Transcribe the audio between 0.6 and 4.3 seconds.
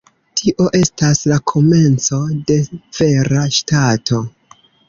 estas la komenco de vera ŝtato.